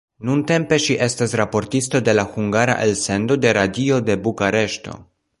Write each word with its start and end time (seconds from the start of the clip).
Nuntempe 0.27 0.77
ŝi 0.85 0.95
estas 1.07 1.35
raportisto 1.41 2.01
de 2.07 2.15
la 2.19 2.25
hungara 2.37 2.77
elsendo 2.85 3.37
de 3.43 3.51
radio 3.59 4.01
de 4.09 4.17
Bukareŝto. 4.25 4.97